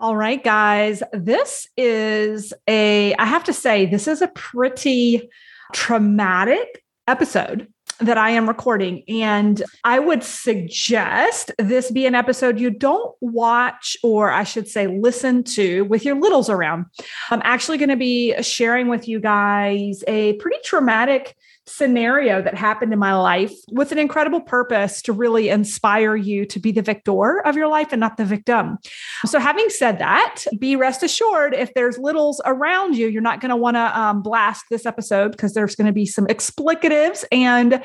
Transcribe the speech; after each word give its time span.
All 0.00 0.14
right, 0.14 0.42
guys. 0.44 1.02
This 1.12 1.66
is 1.76 2.54
a, 2.68 3.14
I 3.14 3.24
have 3.24 3.42
to 3.44 3.52
say, 3.52 3.84
this 3.84 4.06
is 4.06 4.22
a 4.22 4.28
pretty 4.28 5.28
traumatic 5.72 6.84
episode 7.08 7.66
that 7.98 8.16
I 8.16 8.30
am 8.30 8.46
recording. 8.46 9.02
And 9.08 9.60
I 9.82 9.98
would 9.98 10.22
suggest 10.22 11.50
this 11.58 11.90
be 11.90 12.06
an 12.06 12.14
episode 12.14 12.60
you 12.60 12.70
don't 12.70 13.12
watch, 13.20 13.96
or 14.04 14.30
I 14.30 14.44
should 14.44 14.68
say, 14.68 14.86
listen 14.86 15.42
to 15.44 15.82
with 15.86 16.04
your 16.04 16.14
littles 16.14 16.48
around. 16.48 16.86
I'm 17.30 17.42
actually 17.42 17.78
going 17.78 17.88
to 17.88 17.96
be 17.96 18.40
sharing 18.40 18.86
with 18.86 19.08
you 19.08 19.18
guys 19.18 20.04
a 20.06 20.34
pretty 20.34 20.58
traumatic 20.62 21.36
scenario 21.68 22.42
that 22.42 22.54
happened 22.54 22.92
in 22.92 22.98
my 22.98 23.14
life 23.14 23.52
with 23.70 23.92
an 23.92 23.98
incredible 23.98 24.40
purpose 24.40 25.02
to 25.02 25.12
really 25.12 25.48
inspire 25.48 26.16
you 26.16 26.44
to 26.46 26.58
be 26.58 26.72
the 26.72 26.82
victor 26.82 27.40
of 27.46 27.56
your 27.56 27.68
life 27.68 27.88
and 27.92 28.00
not 28.00 28.16
the 28.16 28.24
victim. 28.24 28.78
So, 29.26 29.38
having 29.38 29.68
said 29.70 29.98
that, 29.98 30.44
be 30.58 30.76
rest 30.76 31.02
assured 31.02 31.54
if 31.54 31.74
there's 31.74 31.98
littles 31.98 32.40
around 32.44 32.96
you, 32.96 33.08
you're 33.08 33.22
not 33.22 33.40
going 33.40 33.50
to 33.50 33.56
want 33.56 33.76
to 33.76 33.98
um, 33.98 34.22
blast 34.22 34.64
this 34.70 34.86
episode 34.86 35.32
because 35.32 35.54
there's 35.54 35.76
going 35.76 35.86
to 35.86 35.92
be 35.92 36.06
some 36.06 36.26
explicatives 36.26 37.24
and 37.30 37.82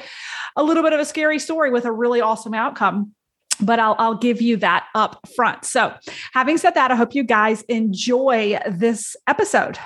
a 0.55 0.63
little 0.63 0.83
bit 0.83 0.93
of 0.93 0.99
a 0.99 1.05
scary 1.05 1.39
story 1.39 1.71
with 1.71 1.85
a 1.85 1.91
really 1.91 2.21
awesome 2.21 2.53
outcome 2.53 3.13
but 3.59 3.79
I'll, 3.79 3.95
I'll 3.99 4.17
give 4.17 4.41
you 4.41 4.57
that 4.57 4.87
up 4.95 5.27
front. 5.35 5.63
So, 5.63 5.93
having 6.33 6.57
said 6.57 6.71
that, 6.71 6.91
I 6.91 6.95
hope 6.95 7.13
you 7.13 7.23
guys 7.23 7.61
enjoy 7.63 8.59
this 8.67 9.15
episode. 9.27 9.77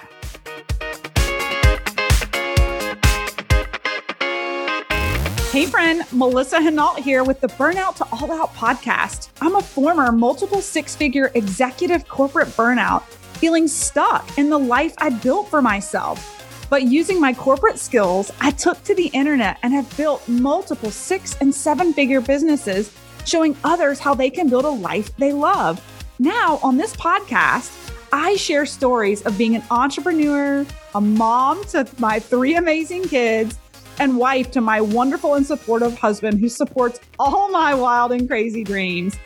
Hey, 5.58 5.66
friend, 5.66 6.04
Melissa 6.12 6.58
Henault 6.58 7.00
here 7.00 7.24
with 7.24 7.42
the 7.42 7.48
Burnout 7.48 7.96
to 7.96 8.08
All 8.12 8.32
Out 8.32 8.54
podcast. 8.54 9.30
I'm 9.42 9.56
a 9.56 9.62
former 9.64 10.12
multiple 10.12 10.62
six 10.62 10.96
figure 10.96 11.32
executive 11.34 12.08
corporate 12.08 12.50
burnout, 12.50 13.02
feeling 13.40 13.68
stuck 13.68 14.38
in 14.38 14.52
the 14.52 14.60
life 14.60 14.94
I 15.00 15.10
built 15.10 15.50
for 15.50 15.60
myself. 15.60 16.68
But 16.70 16.84
using 16.84 17.20
my 17.20 17.34
corporate 17.34 17.80
skills, 17.80 18.32
I 18.40 18.52
took 18.52 18.84
to 18.84 18.94
the 18.94 19.08
internet 19.08 19.58
and 19.64 19.74
have 19.74 19.98
built 19.98 20.28
multiple 20.28 20.92
six 20.92 21.36
and 21.42 21.52
seven 21.52 21.92
figure 21.92 22.22
businesses, 22.22 22.96
showing 23.26 23.58
others 23.64 23.98
how 23.98 24.14
they 24.14 24.30
can 24.30 24.50
build 24.50 24.66
a 24.66 24.70
life 24.70 25.10
they 25.18 25.34
love. 25.34 25.82
Now, 26.20 26.60
on 26.62 26.78
this 26.78 26.96
podcast, 26.96 27.72
I 28.14 28.36
share 28.36 28.68
stories 28.68 29.24
of 29.24 29.40
being 29.40 29.56
an 29.56 29.64
entrepreneur, 29.72 30.68
a 30.94 31.02
mom 31.02 31.64
to 31.70 31.88
my 31.98 32.20
three 32.20 32.58
amazing 32.58 33.06
kids 33.06 33.58
and 34.00 34.18
wife 34.18 34.52
to 34.52 34.62
my 34.62 34.82
wonderful 34.82 35.36
and 35.36 35.46
supportive 35.46 35.98
husband 35.98 36.40
who 36.40 36.50
supports 36.50 37.00
all 37.20 37.50
my 37.50 37.74
wild 37.74 38.12
and 38.12 38.28
crazy 38.28 38.64
dreams. 38.64 39.18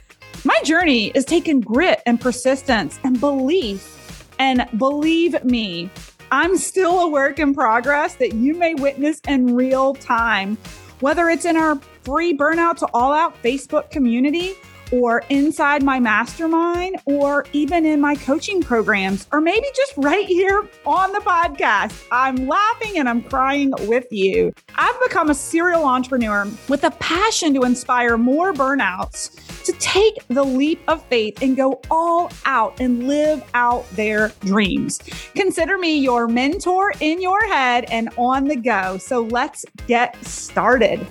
My 0.43 0.57
journey 0.63 1.07
is 1.15 1.25
taking 1.25 1.61
grit 1.61 2.01
and 2.05 2.19
persistence 2.19 2.99
and 3.03 3.19
belief. 3.19 4.33
And 4.39 4.67
believe 4.77 5.43
me, 5.43 5.89
I'm 6.31 6.57
still 6.57 7.01
a 7.01 7.07
work 7.07 7.39
in 7.39 7.53
progress 7.53 8.15
that 8.15 8.33
you 8.33 8.55
may 8.55 8.73
witness 8.73 9.19
in 9.27 9.55
real 9.55 9.93
time, 9.93 10.57
whether 10.99 11.29
it's 11.29 11.45
in 11.45 11.57
our 11.57 11.75
free 12.03 12.35
Burnout 12.35 12.77
to 12.77 12.87
All 12.93 13.13
Out 13.13 13.41
Facebook 13.43 13.91
community 13.91 14.55
or 14.91 15.23
inside 15.29 15.83
my 15.83 15.99
mastermind 15.99 16.97
or 17.05 17.45
even 17.53 17.85
in 17.85 17.99
my 18.01 18.15
coaching 18.15 18.61
programs 18.61 19.27
or 19.31 19.41
maybe 19.41 19.65
just 19.75 19.93
right 19.97 20.25
here 20.25 20.67
on 20.85 21.11
the 21.11 21.19
podcast. 21.19 22.05
I'm 22.11 22.47
laughing 22.47 22.97
and 22.97 23.07
I'm 23.07 23.21
crying 23.23 23.73
with 23.81 24.07
you. 24.11 24.53
I've 24.75 25.01
become 25.01 25.29
a 25.29 25.35
serial 25.35 25.85
entrepreneur 25.85 26.47
with 26.67 26.83
a 26.83 26.91
passion 26.91 27.53
to 27.55 27.61
inspire 27.61 28.17
more 28.17 28.53
burnouts 28.53 29.37
to 29.63 29.71
take 29.73 30.15
the 30.27 30.43
leap 30.43 30.81
of 30.87 31.03
faith 31.05 31.41
and 31.41 31.55
go 31.55 31.81
all 31.89 32.31
out 32.45 32.79
and 32.79 33.07
live 33.07 33.43
out 33.53 33.89
their 33.91 34.29
dreams. 34.41 34.99
Consider 35.35 35.77
me 35.77 35.97
your 35.97 36.27
mentor 36.27 36.93
in 36.99 37.21
your 37.21 37.45
head 37.47 37.85
and 37.91 38.09
on 38.17 38.45
the 38.45 38.55
go. 38.55 38.97
So 38.97 39.21
let's 39.21 39.65
get 39.87 40.23
started. 40.25 41.05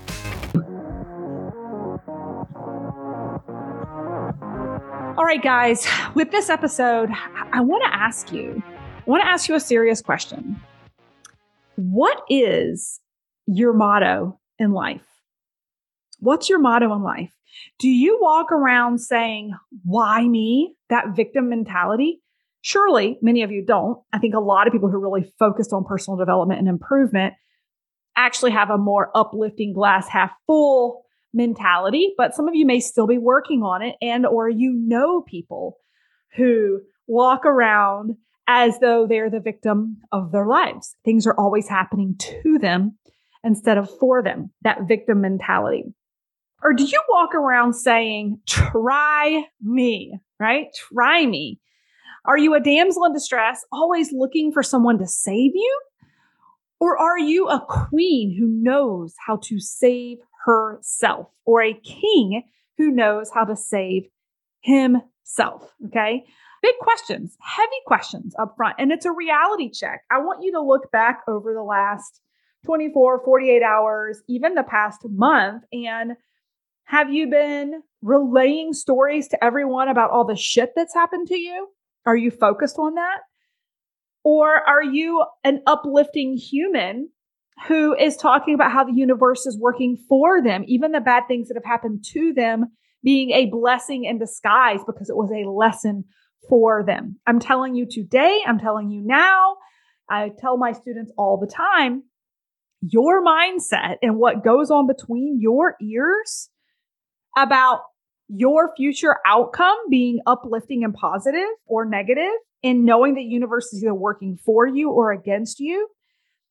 All 5.16 5.24
right, 5.24 5.42
guys, 5.42 5.88
with 6.14 6.30
this 6.30 6.48
episode, 6.48 7.10
I 7.52 7.60
want 7.60 7.82
to 7.84 7.94
ask 7.94 8.32
you, 8.32 8.62
I 8.98 9.02
want 9.10 9.22
to 9.22 9.28
ask 9.28 9.48
you 9.48 9.56
a 9.56 9.60
serious 9.60 10.00
question. 10.00 10.60
What 11.74 12.22
is 12.28 13.00
your 13.46 13.72
motto 13.72 14.38
in 14.60 14.72
life? 14.72 15.04
What's 16.20 16.48
your 16.48 16.60
motto 16.60 16.94
in 16.94 17.02
life? 17.02 17.34
Do 17.80 17.88
you 17.88 18.18
walk 18.20 18.52
around 18.52 19.00
saying, 19.00 19.52
why 19.84 20.28
me? 20.28 20.76
That 20.90 21.16
victim 21.16 21.48
mentality? 21.48 22.20
Surely 22.60 23.18
many 23.20 23.42
of 23.42 23.50
you 23.50 23.64
don't. 23.64 23.98
I 24.12 24.18
think 24.18 24.34
a 24.34 24.40
lot 24.40 24.68
of 24.68 24.72
people 24.72 24.90
who 24.90 24.96
are 24.96 25.00
really 25.00 25.32
focused 25.40 25.72
on 25.72 25.84
personal 25.84 26.18
development 26.18 26.60
and 26.60 26.68
improvement 26.68 27.34
actually 28.16 28.52
have 28.52 28.70
a 28.70 28.78
more 28.78 29.10
uplifting 29.16 29.72
glass 29.72 30.06
half 30.08 30.30
full 30.46 31.02
mentality, 31.32 32.14
but 32.16 32.34
some 32.34 32.48
of 32.48 32.54
you 32.54 32.66
may 32.66 32.80
still 32.80 33.06
be 33.06 33.18
working 33.18 33.62
on 33.62 33.82
it 33.82 33.96
and 34.00 34.26
or 34.26 34.48
you 34.48 34.72
know 34.72 35.22
people 35.22 35.78
who 36.36 36.80
walk 37.06 37.44
around 37.44 38.16
as 38.46 38.78
though 38.80 39.06
they're 39.06 39.30
the 39.30 39.40
victim 39.40 39.96
of 40.12 40.32
their 40.32 40.46
lives. 40.46 40.96
Things 41.04 41.26
are 41.26 41.34
always 41.34 41.68
happening 41.68 42.16
to 42.18 42.58
them 42.58 42.98
instead 43.44 43.78
of 43.78 43.88
for 43.98 44.22
them, 44.22 44.50
that 44.62 44.88
victim 44.88 45.20
mentality. 45.20 45.84
Or 46.62 46.72
do 46.72 46.84
you 46.84 47.00
walk 47.08 47.34
around 47.34 47.74
saying, 47.74 48.40
try 48.46 49.44
me, 49.62 50.18
right? 50.38 50.66
Try 50.92 51.26
me. 51.26 51.58
Are 52.26 52.36
you 52.36 52.54
a 52.54 52.60
damsel 52.60 53.04
in 53.04 53.12
distress, 53.12 53.64
always 53.72 54.12
looking 54.12 54.52
for 54.52 54.62
someone 54.62 54.98
to 54.98 55.06
save 55.06 55.52
you? 55.54 55.80
Or 56.80 56.98
are 56.98 57.18
you 57.18 57.48
a 57.48 57.64
queen 57.66 58.36
who 58.38 58.46
knows 58.46 59.14
how 59.26 59.36
to 59.44 59.58
save 59.58 60.18
herself 60.44 61.28
or 61.44 61.62
a 61.62 61.74
king 61.74 62.42
who 62.78 62.90
knows 62.90 63.30
how 63.32 63.44
to 63.44 63.56
save 63.56 64.08
himself. 64.60 65.72
Okay. 65.86 66.24
Big 66.62 66.74
questions, 66.80 67.36
heavy 67.40 67.70
questions 67.86 68.34
up 68.38 68.54
front. 68.56 68.76
And 68.78 68.92
it's 68.92 69.06
a 69.06 69.12
reality 69.12 69.70
check. 69.70 70.02
I 70.10 70.18
want 70.18 70.42
you 70.42 70.52
to 70.52 70.60
look 70.60 70.90
back 70.92 71.22
over 71.26 71.54
the 71.54 71.62
last 71.62 72.20
24, 72.66 73.24
48 73.24 73.62
hours, 73.62 74.22
even 74.28 74.54
the 74.54 74.62
past 74.62 75.00
month. 75.04 75.62
And 75.72 76.12
have 76.84 77.10
you 77.10 77.30
been 77.30 77.82
relaying 78.02 78.74
stories 78.74 79.28
to 79.28 79.42
everyone 79.42 79.88
about 79.88 80.10
all 80.10 80.26
the 80.26 80.36
shit 80.36 80.72
that's 80.76 80.92
happened 80.94 81.28
to 81.28 81.38
you? 81.38 81.68
Are 82.04 82.16
you 82.16 82.30
focused 82.30 82.78
on 82.78 82.94
that? 82.96 83.20
Or 84.22 84.56
are 84.68 84.82
you 84.82 85.24
an 85.44 85.62
uplifting 85.66 86.36
human 86.36 87.10
who 87.66 87.94
is 87.94 88.16
talking 88.16 88.54
about 88.54 88.72
how 88.72 88.84
the 88.84 88.94
universe 88.94 89.46
is 89.46 89.58
working 89.58 89.96
for 90.08 90.42
them, 90.42 90.64
even 90.66 90.92
the 90.92 91.00
bad 91.00 91.24
things 91.28 91.48
that 91.48 91.56
have 91.56 91.64
happened 91.64 92.04
to 92.12 92.32
them 92.32 92.66
being 93.02 93.30
a 93.30 93.46
blessing 93.46 94.04
in 94.04 94.18
disguise 94.18 94.80
because 94.86 95.10
it 95.10 95.16
was 95.16 95.30
a 95.30 95.48
lesson 95.48 96.04
for 96.48 96.84
them. 96.84 97.16
I'm 97.26 97.38
telling 97.38 97.74
you 97.74 97.86
today, 97.88 98.40
I'm 98.46 98.58
telling 98.58 98.90
you 98.90 99.02
now, 99.02 99.56
I 100.08 100.30
tell 100.38 100.56
my 100.56 100.72
students 100.72 101.12
all 101.16 101.38
the 101.38 101.46
time 101.46 102.04
your 102.82 103.22
mindset 103.24 103.96
and 104.02 104.16
what 104.16 104.42
goes 104.42 104.70
on 104.70 104.86
between 104.86 105.38
your 105.40 105.76
ears 105.82 106.48
about 107.36 107.80
your 108.28 108.74
future 108.74 109.16
outcome 109.26 109.76
being 109.90 110.20
uplifting 110.26 110.82
and 110.82 110.94
positive 110.94 111.48
or 111.66 111.84
negative, 111.84 112.32
and 112.62 112.84
knowing 112.84 113.14
that 113.14 113.22
universe 113.22 113.72
is 113.72 113.82
either 113.82 113.94
working 113.94 114.38
for 114.44 114.66
you 114.66 114.90
or 114.90 115.12
against 115.12 115.60
you 115.60 115.88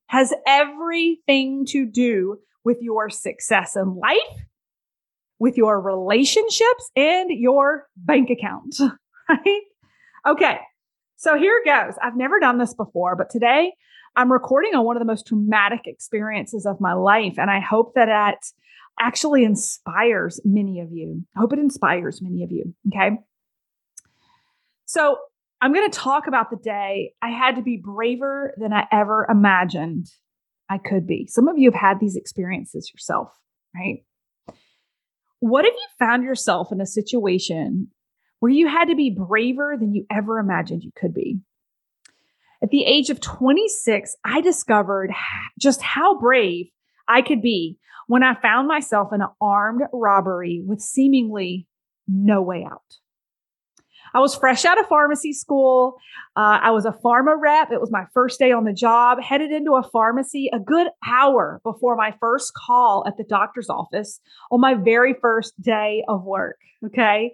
has 0.10 0.34
everything 0.48 1.66
to 1.68 1.86
do 1.86 2.40
with 2.64 2.78
your 2.82 3.10
success 3.10 3.76
in 3.76 3.96
life, 3.96 4.18
with 5.38 5.56
your 5.56 5.80
relationships, 5.80 6.90
and 6.96 7.30
your 7.30 7.88
bank 7.96 8.30
account, 8.32 8.76
right? 9.30 9.62
Okay, 10.26 10.58
so 11.16 11.38
here 11.38 11.62
goes. 11.64 11.94
I've 12.02 12.18
never 12.18 12.40
done 12.40 12.58
this 12.58 12.74
before, 12.74 13.16
but 13.16 13.30
today 13.30 13.72
I'm 14.16 14.32
recording 14.32 14.74
on 14.74 14.84
one 14.84 14.98
of 14.98 15.02
the 15.02 15.06
most 15.06 15.28
traumatic 15.28 15.82
experiences 15.86 16.66
of 16.66 16.82
my 16.82 16.94
life. 16.94 17.36
And 17.38 17.52
I 17.52 17.60
hope 17.60 17.94
that 17.94 18.10
it 18.10 18.46
actually 19.00 19.44
inspires 19.44 20.42
many 20.44 20.80
of 20.80 20.92
you. 20.92 21.24
I 21.36 21.40
hope 21.40 21.54
it 21.54 21.60
inspires 21.60 22.20
many 22.20 22.44
of 22.44 22.52
you. 22.52 22.74
Okay. 22.88 23.18
So 24.86 25.20
I'm 25.62 25.74
going 25.74 25.90
to 25.90 25.98
talk 25.98 26.28
about 26.28 26.50
the 26.50 26.58
day 26.58 27.14
I 27.22 27.30
had 27.30 27.56
to 27.58 27.62
be 27.62 27.78
braver 27.78 28.54
than 28.58 28.72
I 28.72 28.88
ever 28.92 29.28
imagined 29.30 30.08
I 30.70 30.78
could 30.78 31.06
be. 31.06 31.28
Some 31.28 31.48
of 31.48 31.58
you 31.58 31.72
have 31.72 31.80
had 31.80 32.00
these 32.00 32.16
experiences 32.16 32.92
yourself, 32.94 33.30
right? 33.76 34.04
What 35.40 35.66
if 35.66 35.74
you 35.74 35.88
found 35.98 36.24
yourself 36.24 36.72
in 36.72 36.80
a 36.80 36.86
situation 36.86 37.88
where 38.40 38.52
you 38.52 38.68
had 38.68 38.86
to 38.86 38.96
be 38.96 39.10
braver 39.10 39.76
than 39.78 39.94
you 39.94 40.06
ever 40.10 40.40
imagined 40.40 40.84
you 40.84 40.92
could 40.96 41.14
be? 41.14 41.40
At 42.62 42.70
the 42.70 42.84
age 42.84 43.10
of 43.10 43.22
26, 43.22 44.16
I 44.24 44.42
discovered 44.42 45.12
just 45.58 45.82
how 45.82 46.20
brave 46.20 46.68
I 47.08 47.22
could 47.22 47.42
be 47.42 47.78
when 48.08 48.24
I 48.24 48.34
found 48.34 48.68
myself 48.68 49.14
in 49.14 49.22
an 49.22 49.30
armed 49.42 49.84
robbery 49.94 50.62
with 50.66 50.82
seemingly 50.82 51.68
no 52.08 52.42
way 52.42 52.66
out. 52.70 52.98
I 54.14 54.20
was 54.20 54.36
fresh 54.36 54.66
out 54.66 54.80
of 54.80 54.88
pharmacy 54.88 55.34
school. 55.34 55.98
Uh, 56.36 56.60
I 56.62 56.72
was 56.72 56.86
a 56.86 56.92
pharma 56.92 57.36
rep. 57.40 57.72
It 57.72 57.82
was 57.82 57.92
my 57.92 58.06
first 58.14 58.40
day 58.40 58.52
on 58.52 58.64
the 58.64 58.74
job, 58.74 59.22
headed 59.22 59.52
into 59.52 59.74
a 59.74 59.84
pharmacy 59.84 60.50
a 60.54 60.60
good 60.60 60.88
hour 61.06 61.60
before 61.64 61.96
my 61.96 62.14
first 62.20 62.54
call 62.54 63.04
at 63.08 63.18
the 63.18 63.24
doctor's 63.24 63.70
office 63.70 64.20
on 64.52 64.62
my 64.62 64.74
very 64.74 65.16
first 65.22 65.60
day 65.62 66.04
of 66.08 66.24
work. 66.24 66.58
Okay. 66.86 67.34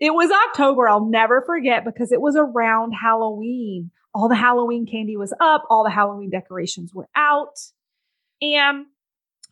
It 0.00 0.14
was 0.14 0.30
October. 0.48 0.88
I'll 0.88 1.06
never 1.06 1.42
forget 1.42 1.84
because 1.84 2.10
it 2.10 2.20
was 2.20 2.34
around 2.36 2.92
Halloween. 2.92 3.90
All 4.14 4.28
the 4.28 4.34
Halloween 4.34 4.86
candy 4.86 5.16
was 5.16 5.32
up, 5.40 5.64
all 5.70 5.84
the 5.84 5.90
Halloween 5.90 6.28
decorations 6.28 6.92
were 6.92 7.08
out. 7.14 7.58
And 8.42 8.86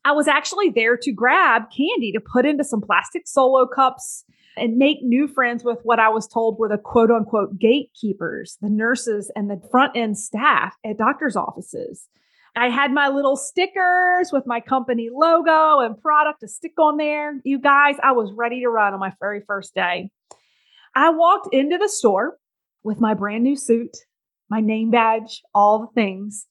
I 0.05 0.13
was 0.13 0.29
actually 0.29 0.71
there 0.71 0.97
to 0.97 1.13
grab 1.13 1.65
candy 1.71 2.13
to 2.13 2.21
put 2.21 2.47
into 2.47 2.65
some 2.65 2.81
plastic 2.81 3.29
solo 3.29 3.67
cups 3.67 4.25
and 4.57 4.77
make 4.77 4.99
new 5.03 5.29
friends 5.29 5.65
with 5.65 5.79
what 5.83 5.99
I 5.99 6.09
was 6.09 6.27
told 6.27 6.59
were 6.59 6.69
the 6.69 6.79
quote 6.79 7.11
unquote 7.11 7.59
gatekeepers, 7.59 8.59
the 8.61 8.71
nurses 8.71 9.31
and 9.37 9.51
the 9.51 9.61
front 9.71 9.97
end 9.97 10.19
staff 10.19 10.77
at 10.85 10.99
doctor's 10.99 11.37
offices. 11.37 12.09
I 12.57 12.69
had 12.69 12.93
my 12.93 13.09
little 13.09 13.37
stickers 13.37 14.33
with 14.33 14.47
my 14.47 14.61
company 14.61 15.09
logo 15.13 15.81
and 15.81 16.01
product 16.01 16.41
to 16.41 16.49
stick 16.49 16.73
on 16.79 16.97
there. 16.97 17.41
You 17.45 17.61
guys, 17.61 17.97
I 18.03 18.13
was 18.13 18.33
ready 18.33 18.61
to 18.61 18.69
run 18.69 18.93
on 18.93 18.99
my 18.99 19.13
very 19.21 19.41
first 19.47 19.75
day. 19.75 20.11
I 20.95 21.11
walked 21.11 21.55
into 21.55 21.79
the 21.79 21.89
store 21.89 22.39
with 22.83 23.01
my 23.01 23.15
brand 23.15 23.45
new 23.45 23.57
suit, 23.57 23.97
my 24.49 24.61
name 24.61 24.91
badge, 24.91 25.43
all 25.55 25.79
the 25.79 25.93
things. 25.95 26.47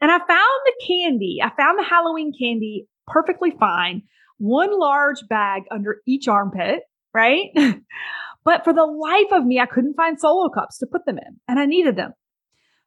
And 0.00 0.10
I 0.10 0.18
found 0.18 0.28
the 0.28 0.84
candy. 0.84 1.38
I 1.42 1.50
found 1.50 1.78
the 1.78 1.84
Halloween 1.84 2.32
candy 2.36 2.88
perfectly 3.06 3.52
fine. 3.52 4.02
One 4.38 4.76
large 4.76 5.28
bag 5.28 5.62
under 5.70 5.98
each 6.04 6.26
armpit 6.26 6.82
right? 7.14 7.50
but 8.44 8.64
for 8.64 8.72
the 8.72 8.84
life 8.84 9.32
of 9.32 9.44
me, 9.44 9.60
I 9.60 9.66
couldn't 9.66 9.94
find 9.94 10.18
solo 10.18 10.48
cups 10.48 10.78
to 10.78 10.86
put 10.86 11.06
them 11.06 11.18
in, 11.18 11.40
and 11.48 11.58
I 11.58 11.66
needed 11.66 11.96
them. 11.96 12.12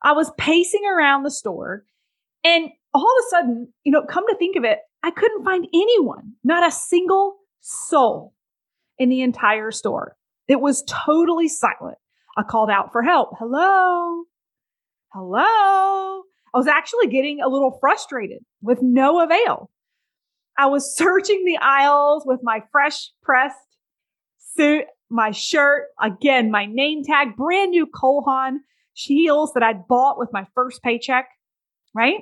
I 0.01 0.11
was 0.13 0.31
pacing 0.37 0.85
around 0.85 1.23
the 1.23 1.31
store, 1.31 1.83
and 2.43 2.69
all 2.93 3.01
of 3.01 3.25
a 3.25 3.29
sudden, 3.29 3.73
you 3.83 3.91
know, 3.91 4.03
come 4.03 4.25
to 4.27 4.35
think 4.37 4.55
of 4.55 4.63
it, 4.63 4.79
I 5.03 5.11
couldn't 5.11 5.43
find 5.43 5.67
anyone, 5.73 6.33
not 6.43 6.65
a 6.65 6.71
single 6.71 7.37
soul 7.61 8.33
in 8.97 9.09
the 9.09 9.21
entire 9.21 9.71
store. 9.71 10.15
It 10.47 10.61
was 10.61 10.83
totally 10.87 11.47
silent. 11.47 11.97
I 12.37 12.43
called 12.43 12.69
out 12.69 12.91
for 12.91 13.01
help. 13.01 13.29
Hello? 13.39 14.23
Hello? 15.13 16.23
I 16.53 16.57
was 16.57 16.67
actually 16.67 17.07
getting 17.07 17.41
a 17.41 17.49
little 17.49 17.77
frustrated 17.79 18.39
with 18.61 18.81
no 18.81 19.21
avail. 19.21 19.69
I 20.57 20.67
was 20.67 20.95
searching 20.97 21.43
the 21.45 21.57
aisles 21.61 22.23
with 22.25 22.41
my 22.43 22.61
fresh 22.71 23.11
pressed 23.23 23.57
suit, 24.55 24.85
my 25.09 25.31
shirt, 25.31 25.87
again, 26.01 26.51
my 26.51 26.65
name 26.65 27.03
tag, 27.03 27.35
brand 27.35 27.71
new 27.71 27.85
Cole 27.85 28.23
Haan 28.27 28.61
heels 28.93 29.51
that 29.53 29.63
I'd 29.63 29.87
bought 29.87 30.17
with 30.17 30.29
my 30.31 30.45
first 30.55 30.81
paycheck, 30.81 31.27
right? 31.93 32.21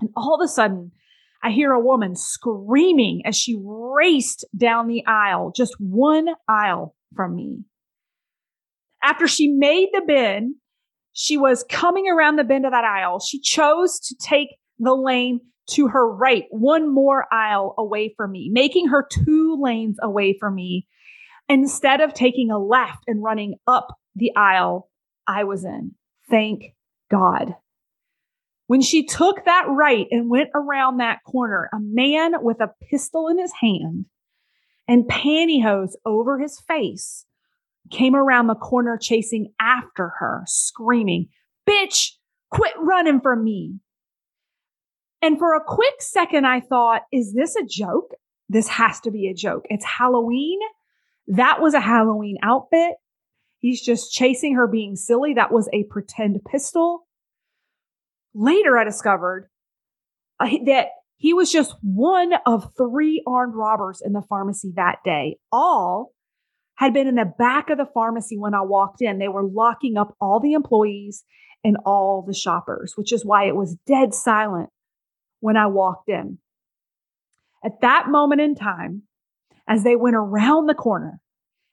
And 0.00 0.10
all 0.16 0.34
of 0.34 0.44
a 0.44 0.48
sudden, 0.48 0.92
I 1.42 1.50
hear 1.50 1.72
a 1.72 1.80
woman 1.80 2.14
screaming 2.16 3.22
as 3.24 3.36
she 3.36 3.58
raced 3.62 4.44
down 4.56 4.88
the 4.88 5.04
aisle, 5.06 5.52
just 5.54 5.74
one 5.78 6.28
aisle 6.48 6.94
from 7.14 7.34
me. 7.34 7.64
After 9.02 9.26
she 9.26 9.48
made 9.48 9.88
the 9.92 10.02
bend, 10.06 10.56
she 11.12 11.36
was 11.36 11.64
coming 11.70 12.08
around 12.08 12.36
the 12.36 12.44
bend 12.44 12.66
of 12.66 12.72
that 12.72 12.84
aisle. 12.84 13.20
She 13.20 13.40
chose 13.40 13.98
to 14.00 14.16
take 14.20 14.48
the 14.78 14.94
lane 14.94 15.40
to 15.70 15.88
her 15.88 16.08
right, 16.12 16.44
one 16.50 16.92
more 16.92 17.26
aisle 17.32 17.74
away 17.78 18.12
from 18.16 18.32
me, 18.32 18.50
making 18.52 18.88
her 18.88 19.06
two 19.10 19.58
lanes 19.60 19.96
away 20.02 20.36
from 20.38 20.54
me 20.54 20.86
instead 21.48 22.00
of 22.00 22.14
taking 22.14 22.50
a 22.50 22.58
left 22.58 23.04
and 23.06 23.22
running 23.22 23.56
up 23.66 23.88
the 24.14 24.32
aisle 24.36 24.88
I 25.26 25.44
was 25.44 25.64
in. 25.64 25.92
Thank 26.30 26.74
God. 27.10 27.54
When 28.66 28.82
she 28.82 29.06
took 29.06 29.44
that 29.44 29.66
right 29.68 30.06
and 30.10 30.28
went 30.28 30.50
around 30.54 30.96
that 30.96 31.22
corner, 31.24 31.68
a 31.72 31.78
man 31.80 32.32
with 32.42 32.60
a 32.60 32.72
pistol 32.90 33.28
in 33.28 33.38
his 33.38 33.52
hand 33.60 34.06
and 34.88 35.04
pantyhose 35.04 35.94
over 36.04 36.38
his 36.38 36.58
face 36.60 37.26
came 37.90 38.16
around 38.16 38.48
the 38.48 38.56
corner 38.56 38.98
chasing 39.00 39.52
after 39.60 40.12
her, 40.18 40.42
screaming, 40.46 41.28
Bitch, 41.68 42.12
quit 42.50 42.74
running 42.78 43.20
from 43.20 43.44
me. 43.44 43.78
And 45.22 45.38
for 45.38 45.54
a 45.54 45.64
quick 45.64 45.94
second, 46.00 46.46
I 46.46 46.60
thought, 46.60 47.02
is 47.12 47.34
this 47.34 47.56
a 47.56 47.64
joke? 47.64 48.12
This 48.48 48.68
has 48.68 49.00
to 49.00 49.10
be 49.10 49.28
a 49.28 49.34
joke. 49.34 49.64
It's 49.70 49.84
Halloween 49.84 50.60
that 51.28 51.60
was 51.60 51.74
a 51.74 51.80
Halloween 51.80 52.38
outfit. 52.42 52.94
He's 53.58 53.82
just 53.82 54.12
chasing 54.12 54.54
her 54.54 54.66
being 54.66 54.96
silly. 54.96 55.34
That 55.34 55.52
was 55.52 55.68
a 55.72 55.84
pretend 55.84 56.40
pistol. 56.44 57.06
Later, 58.34 58.76
I 58.76 58.84
discovered 58.84 59.48
uh, 60.38 60.48
that 60.66 60.88
he 61.16 61.32
was 61.32 61.50
just 61.50 61.74
one 61.82 62.32
of 62.44 62.70
three 62.76 63.22
armed 63.26 63.54
robbers 63.54 64.02
in 64.04 64.12
the 64.12 64.22
pharmacy 64.28 64.72
that 64.76 64.98
day. 65.04 65.38
All 65.50 66.12
had 66.74 66.92
been 66.92 67.06
in 67.06 67.14
the 67.14 67.32
back 67.38 67.70
of 67.70 67.78
the 67.78 67.88
pharmacy 67.92 68.38
when 68.38 68.54
I 68.54 68.60
walked 68.60 69.00
in. 69.00 69.18
They 69.18 69.28
were 69.28 69.42
locking 69.42 69.96
up 69.96 70.14
all 70.20 70.40
the 70.40 70.52
employees 70.52 71.24
and 71.64 71.78
all 71.86 72.22
the 72.26 72.34
shoppers, 72.34 72.92
which 72.96 73.12
is 73.12 73.24
why 73.24 73.46
it 73.46 73.56
was 73.56 73.78
dead 73.86 74.14
silent 74.14 74.68
when 75.40 75.56
I 75.56 75.66
walked 75.66 76.10
in. 76.10 76.38
At 77.64 77.80
that 77.80 78.08
moment 78.08 78.42
in 78.42 78.54
time, 78.54 79.02
as 79.68 79.84
they 79.84 79.96
went 79.96 80.16
around 80.16 80.66
the 80.66 80.74
corner 80.74 81.20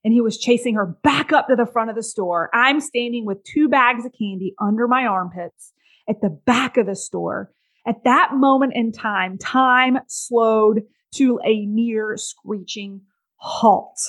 and 0.04 0.14
he 0.14 0.22
was 0.22 0.38
chasing 0.38 0.76
her 0.76 0.98
back 1.04 1.32
up 1.32 1.48
to 1.48 1.56
the 1.56 1.66
front 1.66 1.90
of 1.90 1.96
the 1.96 2.04
store. 2.04 2.50
I'm 2.54 2.80
standing 2.80 3.26
with 3.26 3.44
two 3.44 3.70
bags 3.70 4.06
of 4.06 4.12
candy 4.12 4.54
under 4.60 4.88
my 4.88 5.06
armpits 5.06 5.74
at 6.10 6.22
the 6.22 6.30
back 6.30 6.78
of 6.78 6.86
the 6.86 6.96
store. 6.96 7.52
At 7.88 8.04
that 8.04 8.32
moment 8.34 8.74
in 8.76 8.92
time, 8.92 9.38
time 9.38 10.00
slowed 10.08 10.84
to 11.16 11.40
a 11.46 11.66
near 11.66 12.16
screeching 12.18 13.02
halt. 13.36 14.00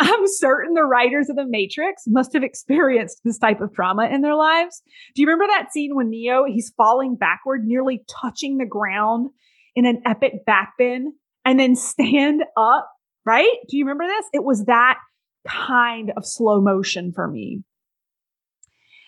I'm 0.00 0.26
certain 0.26 0.74
the 0.74 0.84
writers 0.84 1.28
of 1.28 1.36
The 1.36 1.46
Matrix 1.46 2.04
must 2.06 2.32
have 2.34 2.44
experienced 2.44 3.20
this 3.24 3.38
type 3.38 3.60
of 3.60 3.74
trauma 3.74 4.08
in 4.12 4.22
their 4.22 4.36
lives. 4.36 4.80
Do 5.14 5.22
you 5.22 5.26
remember 5.26 5.46
that 5.48 5.72
scene 5.72 5.96
when 5.96 6.10
Neo, 6.10 6.44
he's 6.44 6.72
falling 6.76 7.16
backward, 7.16 7.64
nearly 7.64 8.04
touching 8.08 8.58
the 8.58 8.66
ground 8.66 9.30
in 9.74 9.86
an 9.86 10.02
epic 10.06 10.46
backbend? 10.46 11.06
And 11.48 11.58
then 11.58 11.74
stand 11.74 12.42
up, 12.58 12.90
right? 13.24 13.56
Do 13.70 13.78
you 13.78 13.86
remember 13.86 14.04
this? 14.04 14.26
It 14.34 14.44
was 14.44 14.66
that 14.66 14.98
kind 15.46 16.12
of 16.14 16.26
slow 16.26 16.60
motion 16.60 17.10
for 17.10 17.26
me. 17.26 17.62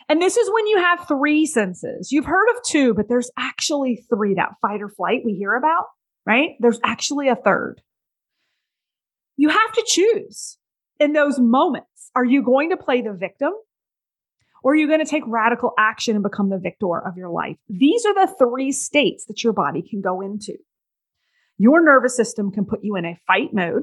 And 0.08 0.22
this 0.22 0.38
is 0.38 0.50
when 0.50 0.66
you 0.66 0.78
have 0.78 1.06
three 1.06 1.44
senses. 1.44 2.10
You've 2.10 2.24
heard 2.24 2.48
of 2.56 2.62
two, 2.64 2.94
but 2.94 3.10
there's 3.10 3.30
actually 3.38 4.06
three 4.08 4.34
that 4.34 4.54
fight 4.62 4.80
or 4.80 4.88
flight 4.88 5.20
we 5.22 5.34
hear 5.34 5.54
about, 5.54 5.84
right? 6.26 6.52
There's 6.60 6.80
actually 6.82 7.28
a 7.28 7.36
third. 7.36 7.82
You 9.36 9.50
have 9.50 9.72
to 9.74 9.84
choose 9.86 10.56
in 10.98 11.12
those 11.12 11.38
moments. 11.38 12.10
Are 12.16 12.24
you 12.24 12.42
going 12.42 12.70
to 12.70 12.78
play 12.78 13.02
the 13.02 13.12
victim 13.12 13.52
or 14.64 14.72
are 14.72 14.76
you 14.76 14.88
going 14.88 15.04
to 15.04 15.10
take 15.10 15.24
radical 15.26 15.74
action 15.78 16.16
and 16.16 16.22
become 16.22 16.48
the 16.48 16.58
victor 16.58 17.06
of 17.06 17.18
your 17.18 17.28
life? 17.28 17.58
These 17.68 18.06
are 18.06 18.14
the 18.14 18.34
three 18.38 18.72
states 18.72 19.26
that 19.26 19.44
your 19.44 19.52
body 19.52 19.82
can 19.82 20.00
go 20.00 20.22
into. 20.22 20.54
Your 21.60 21.84
nervous 21.84 22.16
system 22.16 22.50
can 22.50 22.64
put 22.64 22.80
you 22.82 22.96
in 22.96 23.04
a 23.04 23.20
fight 23.26 23.52
mode, 23.52 23.82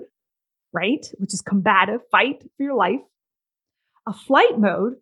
right? 0.74 1.06
Which 1.20 1.32
is 1.32 1.42
combative, 1.42 2.02
fight 2.10 2.42
for 2.42 2.64
your 2.64 2.74
life. 2.74 3.02
A 4.08 4.14
flight 4.14 4.58
mode, 4.58 4.94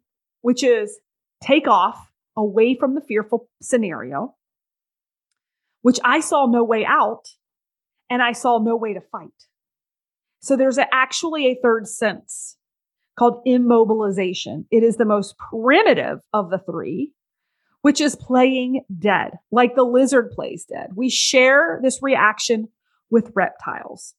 which 0.42 0.62
is 0.62 1.00
take 1.42 1.70
off 1.70 2.12
away 2.36 2.76
from 2.78 2.94
the 2.94 3.00
fearful 3.00 3.48
scenario, 3.62 4.36
which 5.84 6.00
I 6.04 6.20
saw 6.20 6.48
no 6.48 6.66
way 6.66 6.86
out 6.86 7.24
and 8.10 8.22
I 8.22 8.34
saw 8.34 8.60
no 8.60 8.76
way 8.76 8.94
to 8.94 9.02
fight. 9.10 9.30
So 10.42 10.58
there's 10.58 10.78
a, 10.78 10.94
actually 10.94 11.46
a 11.46 11.58
third 11.64 11.88
sense 11.88 12.58
called 13.18 13.42
immobilization. 13.48 14.66
It 14.70 14.84
is 14.84 14.98
the 14.98 15.06
most 15.06 15.36
primitive 15.38 16.20
of 16.34 16.50
the 16.50 16.60
three, 16.60 17.14
which 17.86 18.02
is 18.02 18.16
playing 18.16 18.84
dead, 18.98 19.38
like 19.52 19.76
the 19.76 19.84
lizard 19.84 20.32
plays 20.32 20.66
dead. 20.66 20.90
We 20.96 21.08
share 21.08 21.80
this 21.84 22.02
reaction 22.02 22.68
with 23.12 23.32
reptiles. 23.36 24.16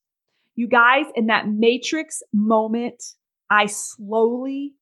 You 0.55 0.69
guys, 0.69 1.07
in 1.17 1.27
that 1.27 1.49
matrix 1.49 2.23
moment, 2.33 3.03
I 3.51 3.67
slowly 3.67 4.75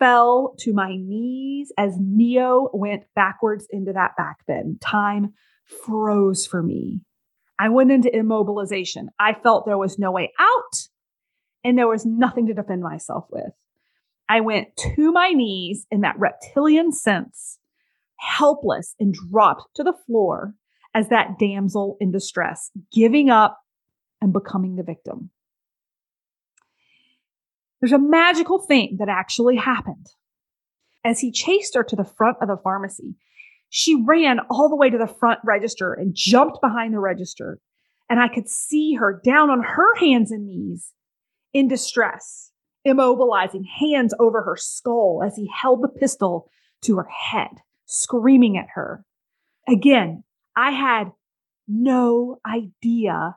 fell 0.00 0.56
to 0.58 0.72
my 0.72 0.96
knees 0.96 1.70
as 1.78 1.98
Neo 2.00 2.68
went 2.74 3.04
backwards 3.14 3.68
into 3.70 3.92
that 3.92 4.16
back 4.16 4.44
bend. 4.44 4.80
Time 4.80 5.32
froze 5.64 6.48
for 6.48 6.64
me. 6.64 7.02
I 7.60 7.68
went 7.68 7.92
into 7.92 8.10
immobilization. 8.10 9.06
I 9.20 9.34
felt 9.34 9.66
there 9.66 9.78
was 9.78 10.00
no 10.00 10.10
way 10.10 10.32
out 10.40 10.88
and 11.62 11.78
there 11.78 11.86
was 11.86 12.04
nothing 12.04 12.48
to 12.48 12.54
defend 12.54 12.82
myself 12.82 13.26
with. 13.30 13.52
I 14.28 14.40
went 14.40 14.76
to 14.96 15.12
my 15.12 15.30
knees 15.30 15.86
in 15.92 16.00
that 16.00 16.18
reptilian 16.18 16.90
sense 16.90 17.60
helpless 18.18 18.94
and 18.98 19.14
dropped 19.14 19.74
to 19.76 19.82
the 19.82 19.94
floor 20.06 20.54
as 20.94 21.08
that 21.08 21.38
damsel 21.38 21.96
in 22.00 22.10
distress, 22.10 22.70
giving 22.92 23.30
up 23.30 23.58
and 24.20 24.32
becoming 24.32 24.76
the 24.76 24.82
victim. 24.82 25.30
There's 27.80 27.92
a 27.92 27.98
magical 27.98 28.58
thing 28.58 28.96
that 28.98 29.08
actually 29.08 29.56
happened. 29.56 30.06
As 31.04 31.20
he 31.20 31.30
chased 31.30 31.74
her 31.74 31.84
to 31.84 31.96
the 31.96 32.04
front 32.04 32.38
of 32.40 32.48
the 32.48 32.56
pharmacy, 32.56 33.14
she 33.68 34.02
ran 34.06 34.40
all 34.50 34.68
the 34.68 34.76
way 34.76 34.90
to 34.90 34.98
the 34.98 35.06
front 35.06 35.40
register 35.44 35.92
and 35.92 36.14
jumped 36.14 36.60
behind 36.60 36.94
the 36.94 36.98
register. 36.98 37.60
And 38.08 38.18
I 38.18 38.28
could 38.28 38.48
see 38.48 38.94
her 38.94 39.20
down 39.22 39.50
on 39.50 39.62
her 39.62 39.94
hands 39.96 40.30
and 40.30 40.46
knees 40.46 40.92
in 41.52 41.68
distress, 41.68 42.52
immobilizing 42.86 43.64
hands 43.66 44.14
over 44.18 44.42
her 44.42 44.56
skull 44.56 45.22
as 45.24 45.36
he 45.36 45.50
held 45.52 45.82
the 45.82 45.88
pistol 45.88 46.50
to 46.82 46.96
her 46.96 47.08
head, 47.08 47.50
screaming 47.86 48.58
at 48.58 48.68
her. 48.74 49.04
Again, 49.68 50.24
I 50.56 50.70
had 50.70 51.12
no 51.66 52.38
idea 52.46 53.36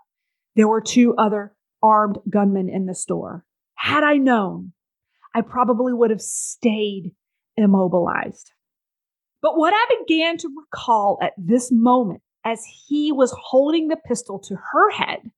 there 0.55 0.67
were 0.67 0.81
two 0.81 1.15
other 1.15 1.55
armed 1.81 2.17
gunmen 2.29 2.69
in 2.69 2.85
the 2.85 2.95
store. 2.95 3.45
Had 3.75 4.03
I 4.03 4.15
known, 4.15 4.73
I 5.33 5.41
probably 5.41 5.93
would 5.93 6.09
have 6.09 6.21
stayed 6.21 7.13
immobilized. 7.55 8.51
But 9.41 9.57
what 9.57 9.73
I 9.73 9.95
began 9.99 10.37
to 10.37 10.49
recall 10.57 11.17
at 11.21 11.33
this 11.37 11.71
moment 11.71 12.21
as 12.43 12.65
he 12.87 13.11
was 13.11 13.33
holding 13.39 13.87
the 13.87 13.97
pistol 13.97 14.39
to 14.39 14.55
her 14.71 14.89
head, 14.91 15.31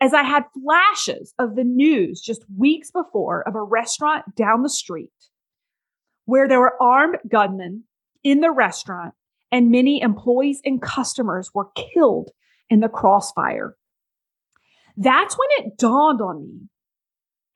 as 0.00 0.12
I 0.12 0.22
had 0.22 0.44
flashes 0.52 1.32
of 1.38 1.56
the 1.56 1.64
news 1.64 2.20
just 2.20 2.44
weeks 2.56 2.90
before 2.90 3.46
of 3.48 3.54
a 3.54 3.62
restaurant 3.62 4.34
down 4.36 4.62
the 4.62 4.68
street 4.68 5.10
where 6.26 6.48
there 6.48 6.60
were 6.60 6.80
armed 6.82 7.18
gunmen 7.28 7.84
in 8.24 8.40
the 8.40 8.50
restaurant 8.50 9.14
and 9.52 9.70
many 9.70 10.00
employees 10.00 10.60
and 10.64 10.82
customers 10.82 11.50
were 11.54 11.68
killed 11.76 12.30
in 12.68 12.80
the 12.80 12.88
crossfire. 12.88 13.76
That's 14.96 15.36
when 15.36 15.48
it 15.66 15.78
dawned 15.78 16.20
on 16.20 16.42
me. 16.42 16.68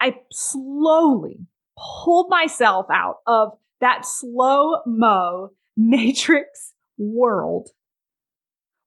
I 0.01 0.21
slowly 0.31 1.41
pulled 1.77 2.31
myself 2.31 2.87
out 2.91 3.17
of 3.27 3.53
that 3.81 4.05
slow 4.05 4.83
mo 4.87 5.51
matrix 5.77 6.75
world 6.99 7.69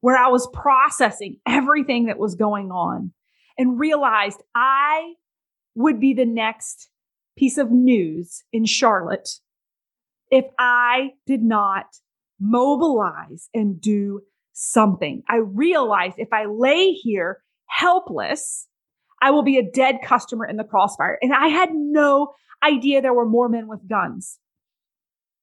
where 0.01 0.17
I 0.17 0.27
was 0.27 0.49
processing 0.53 1.37
everything 1.47 2.05
that 2.05 2.17
was 2.17 2.35
going 2.35 2.71
on 2.71 3.13
and 3.57 3.79
realized 3.79 4.41
I 4.55 5.13
would 5.75 5.99
be 5.99 6.13
the 6.13 6.25
next 6.25 6.89
piece 7.37 7.57
of 7.57 7.71
news 7.71 8.43
in 8.51 8.65
Charlotte 8.65 9.29
if 10.31 10.45
I 10.57 11.11
did 11.27 11.43
not 11.43 11.85
mobilize 12.39 13.49
and 13.53 13.79
do 13.79 14.21
something. 14.53 15.23
I 15.29 15.37
realized 15.37 16.15
if 16.17 16.33
I 16.33 16.45
lay 16.45 16.91
here 16.91 17.43
helpless, 17.67 18.67
I 19.21 19.31
will 19.31 19.43
be 19.43 19.57
a 19.57 19.71
dead 19.71 19.99
customer 20.03 20.45
in 20.45 20.57
the 20.57 20.63
crossfire. 20.63 21.19
And 21.21 21.33
I 21.33 21.47
had 21.47 21.69
no 21.73 22.33
idea 22.63 23.01
there 23.01 23.13
were 23.13 23.27
more 23.27 23.49
men 23.49 23.67
with 23.67 23.87
guns. 23.87 24.39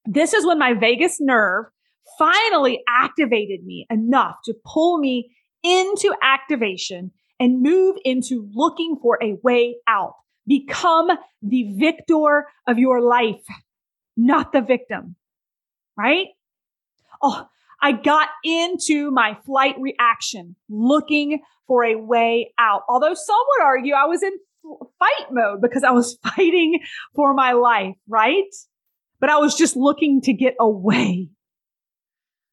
This 0.05 0.33
is 0.33 0.45
when 0.45 0.59
my 0.59 0.73
vagus 0.73 1.19
nerve 1.19 1.65
finally 2.17 2.81
activated 2.87 3.63
me 3.63 3.85
enough 3.89 4.37
to 4.45 4.53
pull 4.65 4.97
me 4.97 5.31
into 5.63 6.13
activation 6.21 7.11
and 7.39 7.61
move 7.61 7.95
into 8.03 8.49
looking 8.53 8.97
for 9.01 9.17
a 9.21 9.37
way 9.43 9.75
out. 9.87 10.13
Become 10.47 11.09
the 11.41 11.73
victor 11.77 12.47
of 12.67 12.79
your 12.79 13.01
life, 13.01 13.45
not 14.19 14.51
the 14.51 14.61
victim, 14.61 15.15
right? 15.97 16.27
Oh, 17.21 17.47
I 17.81 17.93
got 17.93 18.27
into 18.43 19.11
my 19.11 19.37
flight 19.45 19.75
reaction 19.79 20.55
looking 20.69 21.41
for 21.67 21.85
a 21.85 21.95
way 21.95 22.53
out. 22.59 22.81
Although 22.89 23.13
some 23.13 23.37
would 23.49 23.63
argue 23.63 23.93
I 23.93 24.05
was 24.05 24.21
in 24.21 24.33
fight 24.99 25.31
mode 25.31 25.61
because 25.61 25.83
I 25.83 25.91
was 25.91 26.17
fighting 26.35 26.79
for 27.15 27.33
my 27.33 27.53
life, 27.53 27.95
right? 28.07 28.53
But 29.19 29.29
I 29.29 29.37
was 29.37 29.55
just 29.55 29.75
looking 29.75 30.21
to 30.21 30.33
get 30.33 30.55
away. 30.59 31.29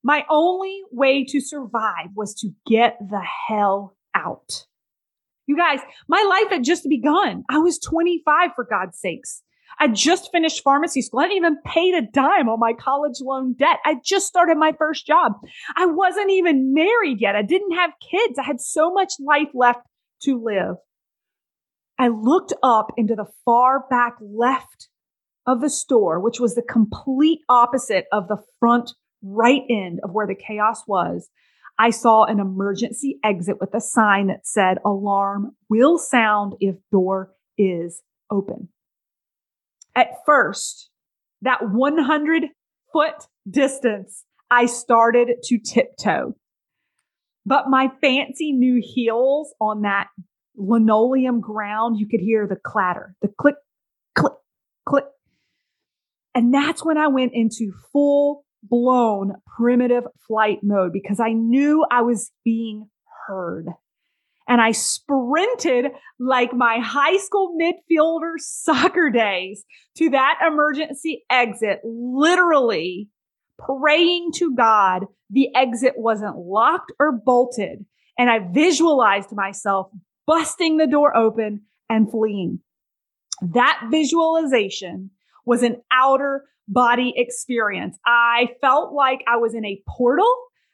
My 0.03 0.25
only 0.31 0.83
way 0.93 1.25
to 1.25 1.41
survive 1.41 2.11
was 2.15 2.35
to 2.35 2.51
get 2.67 2.97
the 3.01 3.23
hell 3.49 3.97
out. 4.15 4.67
You 5.49 5.57
guys, 5.57 5.81
my 6.09 6.25
life 6.29 6.51
had 6.51 6.65
just 6.65 6.89
begun. 6.89 7.45
I 7.49 7.59
was 7.59 7.79
25 7.79 8.51
for 8.55 8.65
God's 8.65 8.99
sakes. 8.99 9.43
I 9.79 9.89
just 9.89 10.31
finished 10.33 10.63
pharmacy 10.63 11.03
school. 11.03 11.21
I 11.21 11.25
didn't 11.25 11.37
even 11.37 11.59
paid 11.65 11.95
a 11.95 12.03
dime 12.03 12.49
on 12.49 12.59
my 12.59 12.73
college 12.73 13.21
loan 13.21 13.55
debt. 13.59 13.79
I 13.85 13.97
just 14.05 14.27
started 14.27 14.57
my 14.57 14.73
first 14.79 15.07
job. 15.07 15.33
I 15.77 15.87
wasn't 15.87 16.31
even 16.31 16.73
married 16.73 17.21
yet. 17.21 17.37
I 17.37 17.43
didn't 17.43 17.73
have 17.73 17.91
kids. 18.01 18.39
I 18.39 18.45
had 18.45 18.61
so 18.61 18.93
much 18.93 19.15
life 19.21 19.49
left 19.55 19.81
to 20.23 20.43
live. 20.43 20.77
I 21.99 22.09
looked 22.09 22.53
up 22.63 22.93
into 22.97 23.15
the 23.15 23.27
far 23.45 23.85
back 23.89 24.17
left 24.21 24.89
of 25.47 25.61
the 25.61 25.71
store, 25.71 26.21
which 26.21 26.41
was 26.41 26.55
the 26.55 26.63
complete 26.63 27.41
opposite 27.49 28.07
of 28.13 28.29
the 28.29 28.39
front 28.59 28.93
right 29.23 29.63
end 29.69 30.01
of 30.03 30.13
where 30.13 30.27
the 30.27 30.35
chaos 30.35 30.83
was. 30.87 31.29
I 31.79 31.91
saw 31.91 32.25
an 32.25 32.41
emergency 32.41 33.19
exit 33.23 33.61
with 33.61 33.75
a 33.75 33.81
sign 33.81 34.29
that 34.29 34.47
said 34.47 34.79
alarm 34.85 35.55
will 35.69 35.99
sound 35.99 36.55
if 36.61 36.77
door 36.91 37.33
is 37.59 38.03
open 38.31 38.69
at 39.97 40.09
first, 40.27 40.91
that 41.43 41.69
100 41.69 42.45
foot 42.93 43.15
distance, 43.49 44.25
I 44.51 44.67
started 44.67 45.31
to 45.45 45.59
tiptoe. 45.59 46.37
But 47.45 47.69
my 47.69 47.91
fancy 48.01 48.53
new 48.53 48.83
heels 48.85 49.55
on 49.61 49.83
that 49.83 50.09
linoleum 50.57 51.41
ground, 51.41 51.99
you 51.99 52.07
could 52.07 52.21
hear 52.21 52.47
the 52.47 52.57
clatter, 52.57 53.15
the 53.23 53.29
click, 53.39 53.57
click, 54.17 54.33
click. 54.87 55.05
And 56.35 56.53
that's 56.53 56.85
when 56.85 56.99
I 56.99 57.09
went 57.09 57.33
into 57.35 57.73
full 57.93 58.45
blown 58.63 59.35
primitive 59.57 60.05
flight 60.27 60.59
mode 60.63 60.93
because 60.93 61.21
I 61.21 61.33
knew 61.33 61.87
I 61.91 62.03
was 62.03 62.33
being 62.45 62.89
heard 63.27 63.69
and 64.49 64.61
I 64.61 64.73
sprinted 64.73 65.87
like 66.19 66.53
my 66.53 66.79
high 66.79 67.17
school 67.19 67.57
midfielder 67.61 68.35
soccer 68.39 69.11
days 69.11 69.65
to 69.97 70.11
that 70.11 70.39
emergency 70.47 71.25
exit, 71.31 71.81
literally 71.85 73.09
praying 73.59 74.33
to 74.37 74.55
God 74.55 75.07
the 75.31 75.55
exit 75.55 75.95
wasn't 75.97 76.37
locked 76.37 76.93
or 77.01 77.13
bolted. 77.13 77.85
And 78.19 78.31
I 78.31 78.39
visualized 78.39 79.33
myself 79.33 79.89
busting 80.27 80.77
the 80.77 80.87
door 80.87 81.17
open 81.17 81.63
and 81.91 82.11
fleeing. 82.11 82.61
That 83.43 83.89
visualization 83.91 85.11
was 85.45 85.63
an 85.63 85.83
outer 85.91 86.45
body 86.69 87.13
experience. 87.17 87.99
I 88.07 88.51
felt 88.61 88.93
like 88.93 89.23
I 89.29 89.37
was 89.37 89.55
in 89.55 89.65
a 89.65 89.83
portal 89.89 90.33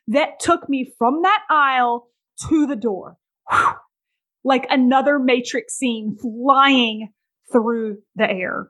that 0.08 0.40
took 0.40 0.68
me 0.68 0.92
from 0.98 1.22
that 1.22 1.42
aisle 1.50 2.08
to 2.48 2.66
the 2.66 2.76
door 2.76 3.16
like 4.44 4.66
another 4.70 5.18
Matrix 5.18 5.74
scene 5.74 6.16
flying 6.20 7.12
through 7.52 7.98
the 8.16 8.30
air. 8.30 8.68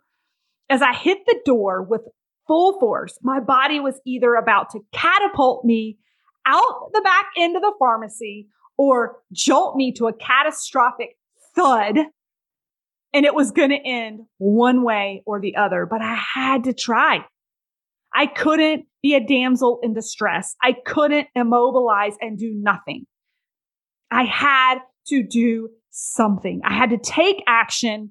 As 0.68 0.82
I 0.82 0.94
hit 0.94 1.18
the 1.26 1.40
door 1.44 1.82
with 1.82 2.02
full 2.46 2.78
force, 2.80 3.18
my 3.22 3.40
body 3.40 3.80
was 3.80 4.00
either 4.06 4.34
about 4.34 4.70
to 4.70 4.80
catapult 4.92 5.64
me 5.64 5.98
out 6.46 6.90
the 6.92 7.00
back 7.02 7.26
end 7.38 7.56
of 7.56 7.62
the 7.62 7.74
pharmacy 7.78 8.48
or 8.76 9.18
jolt 9.32 9.76
me 9.76 9.92
to 9.92 10.06
a 10.06 10.12
catastrophic 10.12 11.16
thud. 11.54 11.98
And 13.14 13.26
it 13.26 13.34
was 13.34 13.50
going 13.50 13.70
to 13.70 13.76
end 13.76 14.20
one 14.38 14.82
way 14.82 15.22
or 15.26 15.38
the 15.38 15.56
other, 15.56 15.86
but 15.86 16.00
I 16.00 16.14
had 16.14 16.64
to 16.64 16.72
try. 16.72 17.24
I 18.14 18.26
couldn't 18.26 18.86
be 19.02 19.14
a 19.14 19.26
damsel 19.26 19.80
in 19.82 19.92
distress. 19.92 20.54
I 20.62 20.74
couldn't 20.84 21.28
immobilize 21.34 22.14
and 22.20 22.38
do 22.38 22.52
nothing. 22.54 23.06
I 24.12 24.24
had 24.24 24.78
to 25.06 25.22
do 25.22 25.70
something. 25.90 26.60
I 26.64 26.74
had 26.74 26.90
to 26.90 26.98
take 26.98 27.42
action 27.46 28.10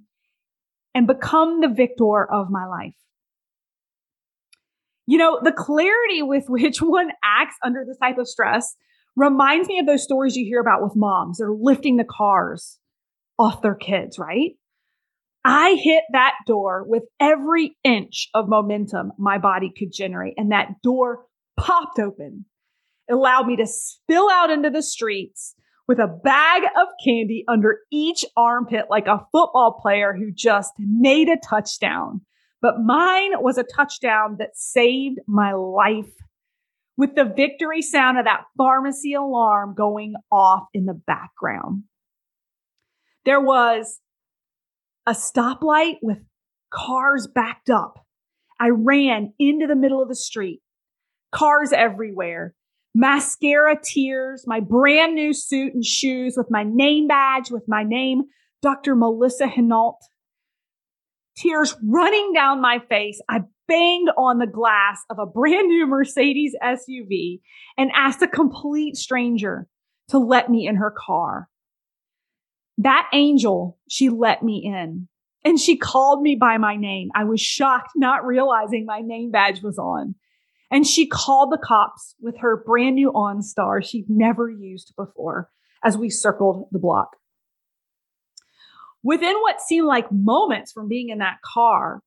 and 0.96 1.08
become 1.08 1.62
the 1.62 1.70
victor 1.70 2.26
of 2.30 2.50
my 2.50 2.66
life. 2.66 2.96
You 5.06 5.20
know, 5.20 5.40
the 5.44 5.52
clarity 5.52 6.24
with 6.24 6.46
which 6.48 6.78
one 6.82 7.12
acts 7.24 7.56
under 7.64 7.86
this 7.86 7.98
type 7.98 8.18
of 8.18 8.28
stress 8.28 8.76
reminds 9.16 9.68
me 9.68 9.78
of 9.80 9.86
those 9.86 10.04
stories 10.04 10.36
you 10.36 10.46
hear 10.46 10.60
about 10.60 10.82
with 10.82 10.96
moms 10.96 11.38
that 11.38 11.46
are 11.46 11.56
lifting 11.56 11.98
the 11.98 12.06
cars 12.06 12.80
off 13.38 13.62
their 13.62 13.76
kids, 13.76 14.18
right? 14.18 14.52
I 15.44 15.76
hit 15.76 16.04
that 16.14 16.36
door 16.48 16.84
with 16.86 17.04
every 17.20 17.76
inch 17.84 18.30
of 18.34 18.48
momentum 18.48 19.12
my 19.18 19.38
body 19.38 19.72
could 19.76 19.92
generate, 19.92 20.36
and 20.38 20.52
that 20.52 20.82
door 20.84 21.26
popped 21.58 22.00
open. 22.00 22.46
It 23.08 23.14
allowed 23.14 23.48
me 23.48 23.56
to 23.58 23.68
spill 23.68 24.30
out 24.32 24.50
into 24.50 24.70
the 24.70 24.84
streets 24.84 25.56
with 25.92 26.00
a 26.00 26.08
bag 26.08 26.64
of 26.80 26.88
candy 27.04 27.44
under 27.50 27.80
each 27.92 28.24
armpit 28.38 28.86
like 28.90 29.08
a 29.08 29.28
football 29.34 29.78
player 29.82 30.14
who 30.18 30.32
just 30.32 30.72
made 30.78 31.28
a 31.28 31.36
touchdown. 31.46 32.22
But 32.62 32.80
mine 32.80 33.32
was 33.42 33.58
a 33.58 33.66
touchdown 33.66 34.38
that 34.40 34.56
saved 34.56 35.20
my 35.28 35.52
life 35.52 36.14
with 36.96 37.16
the 37.16 37.26
victory 37.26 37.82
sound 37.82 38.18
of 38.18 38.24
that 38.24 38.46
pharmacy 38.58 39.16
alarm 39.16 39.74
going 39.76 40.14
off 40.32 40.64
in 40.74 40.86
the 40.86 40.94
background. 40.94 41.84
There 43.26 43.42
was 43.42 44.00
a 45.06 45.12
stoplight 45.12 45.98
with 46.02 46.20
cars 46.74 47.28
backed 47.28 47.70
up. 47.70 48.06
I 48.58 48.70
ran 48.70 49.34
into 49.40 49.68
the 49.68 49.76
middle 49.76 50.02
of 50.02 50.08
the 50.08 50.16
street, 50.16 50.62
cars 51.34 51.74
everywhere, 51.74 52.56
mascara 52.94 53.78
tears, 53.82 54.44
my 54.46 54.60
brand 54.60 55.16
new 55.16 55.34
suit 55.34 55.74
and 55.74 55.86
shoes 55.86 56.36
with 56.38 56.48
my 56.50 56.64
name 56.64 57.08
badge, 57.08 57.52
with 57.52 57.64
my 57.68 57.84
name, 57.84 58.24
Dr. 58.62 58.96
Melissa 58.96 59.48
Henault. 59.48 59.98
Tears 61.38 61.76
running 61.84 62.34
down 62.34 62.62
my 62.62 62.80
face. 62.90 63.22
I 63.30 63.42
banged 63.68 64.10
on 64.18 64.40
the 64.40 64.48
glass 64.48 65.00
of 65.10 65.18
a 65.18 65.26
brand 65.26 65.68
new 65.68 65.88
Mercedes 65.88 66.56
SUV 66.62 67.40
and 67.78 67.90
asked 67.96 68.22
a 68.22 68.28
complete 68.28 68.98
stranger 68.98 69.68
to 70.10 70.20
let 70.20 70.50
me 70.50 70.68
in 70.68 70.76
her 70.76 70.94
car. 70.96 71.48
That 72.78 73.10
angel, 73.14 73.80
she 73.90 74.10
let 74.10 74.44
me 74.44 74.62
in 74.66 75.08
and 75.44 75.60
she 75.60 75.78
called 75.78 76.22
me 76.22 76.36
by 76.36 76.58
my 76.58 76.76
name. 76.76 77.10
I 77.16 77.24
was 77.24 77.42
shocked, 77.42 77.92
not 77.96 78.26
realizing 78.26 78.86
my 78.86 79.00
name 79.00 79.32
badge 79.32 79.62
was 79.62 79.78
on. 79.78 80.16
And 80.72 80.88
she 80.88 81.06
called 81.06 81.52
the 81.52 81.62
cops 81.62 82.16
with 82.22 82.38
her 82.40 82.64
brand 82.66 82.96
new 82.96 83.12
OnStar 83.12 83.84
she'd 83.84 84.10
never 84.10 84.50
used 84.50 84.94
before 84.96 85.50
as 85.84 85.98
we 85.98 86.10
circled 86.10 86.70
the 86.72 86.80
block. 86.80 87.18
Within 89.04 89.36
what 89.42 89.62
seemed 89.62 89.88
like 89.88 90.12
moments 90.12 90.72
from 90.72 90.88
being 90.88 91.10
in 91.10 91.18
that 91.18 91.42
car, 91.44 92.02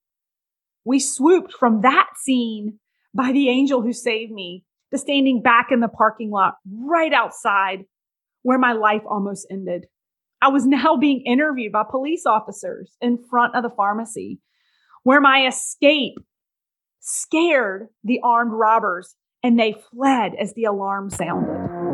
we 0.84 0.98
swooped 0.98 1.52
from 1.52 1.82
that 1.82 2.08
scene 2.16 2.78
by 3.12 3.32
the 3.32 3.48
angel 3.48 3.82
who 3.82 3.92
saved 3.92 4.32
me 4.32 4.64
to 4.92 4.98
standing 4.98 5.42
back 5.42 5.68
in 5.70 5.80
the 5.80 5.88
parking 5.88 6.30
lot 6.30 6.54
right 6.72 7.12
outside 7.12 7.84
where 8.42 8.58
my 8.58 8.72
life 8.72 9.02
almost 9.08 9.46
ended. 9.50 9.86
I 10.40 10.48
was 10.48 10.66
now 10.66 10.96
being 10.96 11.22
interviewed 11.22 11.72
by 11.72 11.84
police 11.90 12.26
officers 12.26 12.96
in 13.00 13.18
front 13.30 13.56
of 13.56 13.62
the 13.62 13.70
pharmacy 13.70 14.38
where 15.02 15.20
my 15.20 15.46
escape 15.46 16.14
scared 17.04 17.88
the 18.02 18.18
armed 18.22 18.52
robbers 18.52 19.14
and 19.42 19.60
they 19.60 19.76
fled 19.90 20.32
as 20.40 20.54
the 20.54 20.64
alarm 20.64 21.10
sounded. 21.10 21.93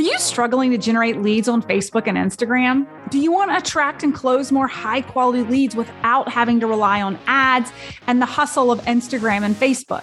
Are 0.00 0.02
you 0.02 0.18
struggling 0.18 0.70
to 0.70 0.78
generate 0.78 1.20
leads 1.20 1.46
on 1.46 1.62
Facebook 1.62 2.06
and 2.06 2.16
Instagram? 2.16 2.86
Do 3.10 3.18
you 3.18 3.30
want 3.30 3.50
to 3.50 3.58
attract 3.58 4.02
and 4.02 4.14
close 4.14 4.50
more 4.50 4.66
high 4.66 5.02
quality 5.02 5.42
leads 5.42 5.76
without 5.76 6.26
having 6.26 6.58
to 6.60 6.66
rely 6.66 7.02
on 7.02 7.18
ads 7.26 7.70
and 8.06 8.18
the 8.18 8.24
hustle 8.24 8.72
of 8.72 8.80
Instagram 8.86 9.42
and 9.42 9.54
Facebook? 9.54 10.02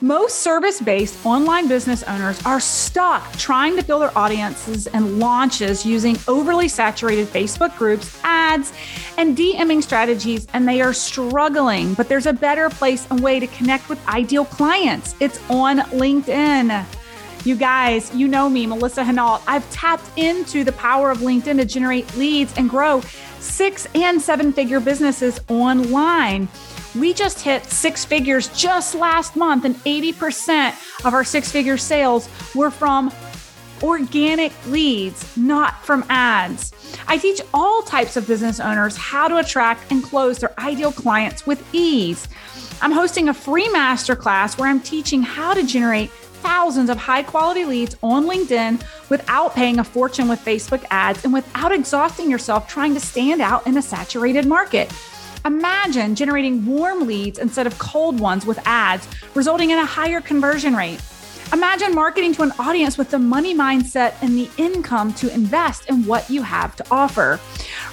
Most 0.00 0.42
service 0.42 0.80
based 0.80 1.26
online 1.26 1.66
business 1.66 2.04
owners 2.04 2.40
are 2.46 2.60
stuck 2.60 3.28
trying 3.32 3.74
to 3.74 3.82
fill 3.82 3.98
their 3.98 4.16
audiences 4.16 4.86
and 4.86 5.18
launches 5.18 5.84
using 5.84 6.16
overly 6.28 6.68
saturated 6.68 7.26
Facebook 7.26 7.76
groups, 7.76 8.16
ads, 8.22 8.72
and 9.18 9.36
DMing 9.36 9.82
strategies, 9.82 10.46
and 10.52 10.68
they 10.68 10.80
are 10.80 10.92
struggling. 10.92 11.94
But 11.94 12.08
there's 12.08 12.26
a 12.26 12.32
better 12.32 12.70
place 12.70 13.08
and 13.10 13.18
way 13.18 13.40
to 13.40 13.48
connect 13.48 13.88
with 13.88 13.98
ideal 14.06 14.44
clients. 14.44 15.16
It's 15.18 15.40
on 15.50 15.78
LinkedIn. 15.90 16.86
You 17.44 17.56
guys, 17.56 18.14
you 18.14 18.26
know 18.26 18.48
me, 18.48 18.66
Melissa 18.66 19.04
Henault. 19.04 19.42
I've 19.46 19.68
tapped 19.70 20.16
into 20.16 20.64
the 20.64 20.72
power 20.72 21.10
of 21.10 21.18
LinkedIn 21.18 21.58
to 21.58 21.66
generate 21.66 22.16
leads 22.16 22.56
and 22.56 22.70
grow 22.70 23.02
six 23.38 23.86
and 23.94 24.20
seven 24.20 24.50
figure 24.50 24.80
businesses 24.80 25.38
online. 25.48 26.48
We 26.98 27.12
just 27.12 27.42
hit 27.42 27.66
six 27.66 28.02
figures 28.02 28.48
just 28.48 28.94
last 28.94 29.36
month, 29.36 29.66
and 29.66 29.74
80% 29.76 31.04
of 31.04 31.12
our 31.12 31.22
six 31.22 31.52
figure 31.52 31.76
sales 31.76 32.30
were 32.54 32.70
from 32.70 33.12
organic 33.82 34.52
leads, 34.68 35.36
not 35.36 35.84
from 35.84 36.02
ads. 36.08 36.72
I 37.08 37.18
teach 37.18 37.42
all 37.52 37.82
types 37.82 38.16
of 38.16 38.26
business 38.26 38.58
owners 38.58 38.96
how 38.96 39.28
to 39.28 39.36
attract 39.36 39.92
and 39.92 40.02
close 40.02 40.38
their 40.38 40.58
ideal 40.58 40.92
clients 40.92 41.46
with 41.46 41.62
ease. 41.74 42.26
I'm 42.80 42.92
hosting 42.92 43.28
a 43.28 43.34
free 43.34 43.68
masterclass 43.68 44.56
where 44.56 44.70
I'm 44.70 44.80
teaching 44.80 45.22
how 45.22 45.52
to 45.52 45.62
generate 45.62 46.10
thousands 46.44 46.90
of 46.90 46.98
high 46.98 47.22
quality 47.22 47.64
leads 47.64 47.96
on 48.02 48.26
LinkedIn 48.26 48.82
without 49.08 49.54
paying 49.54 49.78
a 49.78 49.84
fortune 49.84 50.28
with 50.28 50.44
Facebook 50.44 50.84
ads 50.90 51.24
and 51.24 51.32
without 51.32 51.72
exhausting 51.72 52.30
yourself 52.30 52.68
trying 52.68 52.92
to 52.92 53.00
stand 53.00 53.40
out 53.40 53.66
in 53.66 53.78
a 53.78 53.82
saturated 53.82 54.44
market. 54.46 54.92
Imagine 55.46 56.14
generating 56.14 56.66
warm 56.66 57.06
leads 57.06 57.38
instead 57.38 57.66
of 57.66 57.78
cold 57.78 58.20
ones 58.20 58.44
with 58.44 58.58
ads, 58.66 59.08
resulting 59.34 59.70
in 59.70 59.78
a 59.78 59.86
higher 59.86 60.20
conversion 60.20 60.76
rate. 60.76 61.00
Imagine 61.52 61.94
marketing 61.94 62.32
to 62.34 62.42
an 62.42 62.52
audience 62.58 62.98
with 62.98 63.10
the 63.10 63.18
money 63.18 63.54
mindset 63.54 64.12
and 64.20 64.36
the 64.36 64.50
income 64.58 65.14
to 65.14 65.32
invest 65.32 65.88
in 65.88 66.04
what 66.04 66.28
you 66.28 66.42
have 66.42 66.76
to 66.76 66.84
offer. 66.90 67.40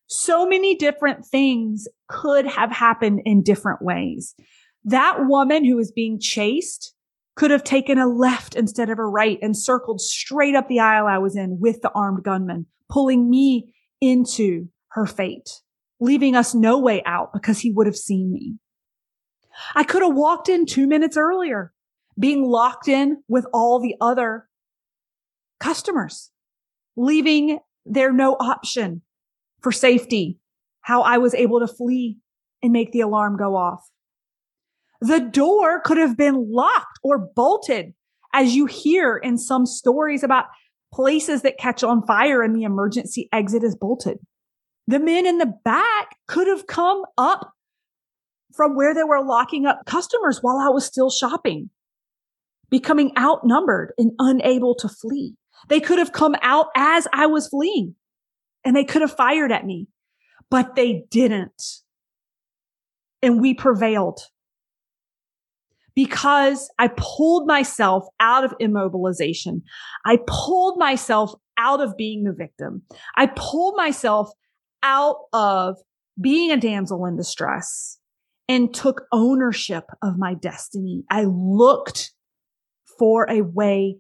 So 0.08 0.48
many 0.48 0.76
different 0.76 1.26
things 1.26 1.88
could 2.08 2.46
have 2.46 2.72
happened 2.72 3.22
in 3.26 3.42
different 3.42 3.82
ways. 3.82 4.36
That 4.84 5.26
woman 5.26 5.66
who 5.66 5.76
was 5.76 5.92
being 5.92 6.20
chased 6.20 6.94
could 7.36 7.52
have 7.52 7.64
taken 7.64 7.98
a 7.98 8.08
left 8.08 8.56
instead 8.56 8.90
of 8.90 9.00
a 9.00 9.06
right 9.06 9.40
and 9.42 9.58
circled 9.58 10.00
straight 10.00 10.56
up 10.56 10.68
the 10.68 10.80
aisle 10.80 11.08
I 11.08 11.18
was 11.18 11.36
in 11.36 11.60
with 11.60 11.82
the 11.82 11.92
armed 11.92 12.24
gunman, 12.24 12.68
pulling 12.90 13.30
me 13.30 13.74
into 14.00 14.70
her 14.90 15.06
fate, 15.06 15.62
leaving 16.00 16.36
us 16.36 16.54
no 16.54 16.80
way 16.80 17.02
out 17.06 17.34
because 17.34 17.60
he 17.60 17.72
would 17.72 17.88
have 17.88 17.98
seen 17.98 18.32
me. 18.32 18.56
I 19.74 19.84
could 19.84 20.02
have 20.02 20.14
walked 20.14 20.50
in 20.50 20.66
two 20.66 20.88
minutes 20.88 21.18
earlier, 21.18 21.74
being 22.18 22.44
locked 22.44 22.88
in 22.88 23.24
with 23.28 23.46
all 23.54 23.80
the 23.80 23.96
other 24.00 24.48
customers, 25.60 26.32
leaving 26.96 27.60
there 27.86 28.14
no 28.14 28.34
option 28.34 29.02
for 29.66 29.72
safety, 29.72 30.38
how 30.82 31.02
I 31.02 31.18
was 31.18 31.34
able 31.34 31.60
to 31.60 31.68
flee 31.68 32.20
and 32.62 32.72
make 32.72 32.92
the 32.92 33.02
alarm 33.02 33.36
go 33.36 33.56
off. 33.56 33.90
The 35.02 35.20
door 35.20 35.82
could 35.82 35.98
have 35.98 36.16
been 36.16 36.52
locked 36.52 37.00
or 37.04 37.18
bolted, 37.18 37.96
as 38.32 38.56
you 38.56 38.68
hear 38.68 39.18
in 39.18 39.40
some 39.40 39.66
stories 39.66 40.22
about 40.22 40.46
places 40.94 41.42
that 41.42 41.58
catch 41.58 41.84
on 41.84 42.06
fire 42.06 42.44
and 42.44 42.56
the 42.56 42.62
emergency 42.62 43.28
exit 43.34 43.64
is 43.64 43.76
bolted. 43.76 44.20
The 44.86 45.00
men 45.00 45.26
in 45.26 45.40
the 45.40 45.52
back 45.66 46.10
could 46.28 46.46
have 46.46 46.68
come 46.68 47.02
up 47.18 47.52
from 48.54 48.76
where 48.76 48.94
they 48.94 49.04
were 49.04 49.26
locking 49.26 49.66
up 49.66 49.82
customers 49.88 50.44
while 50.44 50.60
I 50.60 50.70
was 50.70 50.86
still 50.86 51.10
shopping, 51.10 51.72
becoming 52.70 53.14
outnumbered 53.18 53.94
and 53.98 54.12
unable 54.20 54.76
to 54.76 54.88
flee. 54.88 55.34
They 55.70 55.80
could 55.80 55.98
have 55.98 56.12
come 56.12 56.36
out 56.44 56.68
as 56.76 57.08
I 57.12 57.26
was 57.26 57.48
fleeing 57.48 57.96
and 58.66 58.76
they 58.76 58.84
could 58.84 59.02
have 59.02 59.16
fired 59.16 59.52
at 59.52 59.66
me, 59.66 59.88
but 60.50 60.76
they 60.76 61.06
didn't. 61.10 61.64
And 63.22 63.40
we 63.40 63.54
prevailed 63.54 64.20
because 65.96 66.70
I 66.78 66.90
pulled 66.98 67.48
myself 67.48 68.06
out 68.20 68.44
of 68.44 68.54
immobilization. 68.62 69.62
I 70.06 70.20
pulled 70.28 70.78
myself 70.78 71.34
out 71.58 71.80
of 71.80 71.96
being 71.96 72.24
the 72.24 72.34
victim. 72.34 72.82
I 73.16 73.28
pulled 73.28 73.78
myself 73.78 74.30
out 74.84 75.18
of 75.32 75.78
being 76.20 76.52
a 76.52 76.58
damsel 76.58 77.06
in 77.06 77.16
distress 77.16 77.98
and 78.48 78.74
took 78.74 79.06
ownership 79.12 79.86
of 80.04 80.18
my 80.18 80.34
destiny. 80.34 81.04
I 81.10 81.26
looked 81.28 82.14
for 83.00 83.30
a 83.30 83.42
way 83.42 83.98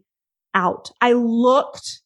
out. 0.54 0.92
I 1.02 1.14
looked 1.14 2.02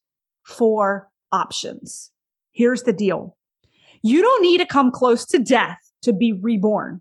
for 0.45 1.09
options. 1.31 2.11
Here's 2.59 2.83
the 2.83 2.91
deal. 2.91 3.37
You 4.01 4.21
don't 4.21 4.41
need 4.41 4.57
to 4.57 4.65
come 4.65 4.91
close 4.91 5.25
to 5.27 5.39
death 5.39 5.77
to 6.01 6.11
be 6.11 6.33
reborn. 6.33 6.99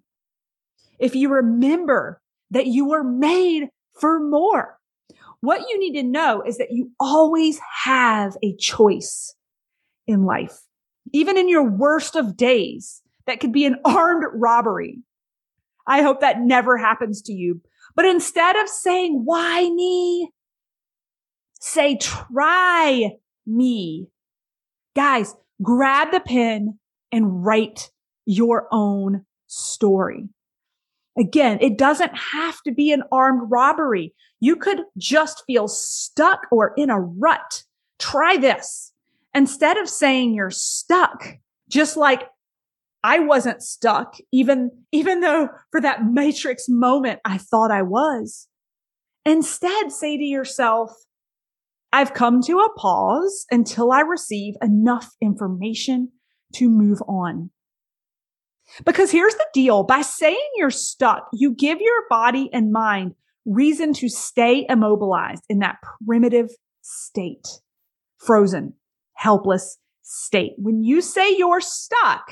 If 1.00 1.16
you 1.16 1.30
remember 1.30 2.22
that 2.52 2.68
you 2.68 2.86
were 2.86 3.02
made 3.02 3.66
for 4.00 4.20
more, 4.20 4.78
what 5.40 5.68
you 5.68 5.80
need 5.80 6.00
to 6.00 6.04
know 6.04 6.42
is 6.42 6.58
that 6.58 6.70
you 6.70 6.92
always 7.00 7.58
have 7.82 8.36
a 8.40 8.54
choice 8.54 9.34
in 10.06 10.22
life. 10.22 10.60
Even 11.12 11.36
in 11.36 11.48
your 11.48 11.64
worst 11.64 12.14
of 12.14 12.36
days, 12.36 13.02
that 13.26 13.40
could 13.40 13.52
be 13.52 13.64
an 13.64 13.80
armed 13.84 14.26
robbery. 14.34 15.00
I 15.88 16.02
hope 16.02 16.20
that 16.20 16.40
never 16.40 16.78
happens 16.78 17.20
to 17.22 17.32
you. 17.32 17.60
But 17.96 18.04
instead 18.04 18.54
of 18.54 18.68
saying, 18.68 19.22
why 19.24 19.68
me? 19.70 20.30
Say, 21.58 21.96
try 21.96 23.10
me. 23.44 24.06
Guys, 24.94 25.34
grab 25.62 26.12
the 26.12 26.20
pen 26.20 26.78
and 27.12 27.44
write 27.44 27.90
your 28.26 28.68
own 28.70 29.24
story. 29.46 30.28
Again, 31.18 31.58
it 31.60 31.78
doesn't 31.78 32.16
have 32.16 32.62
to 32.62 32.72
be 32.72 32.92
an 32.92 33.02
armed 33.10 33.50
robbery. 33.50 34.14
You 34.40 34.56
could 34.56 34.82
just 34.96 35.42
feel 35.46 35.66
stuck 35.66 36.46
or 36.52 36.74
in 36.76 36.90
a 36.90 37.00
rut. 37.00 37.64
Try 37.98 38.36
this. 38.36 38.92
Instead 39.34 39.78
of 39.78 39.88
saying 39.88 40.34
you're 40.34 40.50
stuck, 40.50 41.38
just 41.68 41.96
like 41.96 42.28
I 43.02 43.18
wasn't 43.18 43.62
stuck, 43.62 44.16
even, 44.32 44.70
even 44.92 45.20
though 45.20 45.48
for 45.70 45.80
that 45.80 46.04
matrix 46.06 46.68
moment 46.68 47.20
I 47.24 47.38
thought 47.38 47.70
I 47.70 47.82
was. 47.82 48.48
Instead, 49.24 49.92
say 49.92 50.16
to 50.16 50.24
yourself, 50.24 50.92
I've 51.92 52.14
come 52.14 52.42
to 52.42 52.58
a 52.60 52.72
pause 52.74 53.46
until 53.50 53.92
I 53.92 54.00
receive 54.00 54.54
enough 54.62 55.10
information 55.20 56.12
to 56.54 56.68
move 56.68 57.00
on. 57.08 57.50
Because 58.84 59.10
here's 59.10 59.34
the 59.34 59.46
deal. 59.54 59.82
By 59.84 60.02
saying 60.02 60.50
you're 60.56 60.70
stuck, 60.70 61.28
you 61.32 61.54
give 61.54 61.80
your 61.80 62.04
body 62.10 62.50
and 62.52 62.70
mind 62.70 63.14
reason 63.46 63.94
to 63.94 64.08
stay 64.08 64.66
immobilized 64.68 65.44
in 65.48 65.60
that 65.60 65.76
primitive 66.06 66.50
state, 66.82 67.48
frozen, 68.18 68.74
helpless 69.14 69.78
state. 70.02 70.52
When 70.58 70.84
you 70.84 71.00
say 71.00 71.34
you're 71.36 71.62
stuck, 71.62 72.30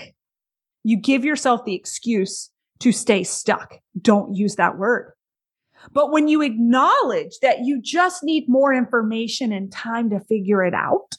you 0.84 0.98
give 0.98 1.24
yourself 1.24 1.64
the 1.64 1.74
excuse 1.74 2.50
to 2.80 2.92
stay 2.92 3.24
stuck. 3.24 3.76
Don't 4.00 4.34
use 4.34 4.56
that 4.56 4.76
word. 4.76 5.12
But 5.92 6.12
when 6.12 6.28
you 6.28 6.42
acknowledge 6.42 7.38
that 7.42 7.60
you 7.64 7.80
just 7.80 8.22
need 8.22 8.48
more 8.48 8.72
information 8.72 9.52
and 9.52 9.70
time 9.70 10.10
to 10.10 10.20
figure 10.20 10.64
it 10.64 10.74
out, 10.74 11.16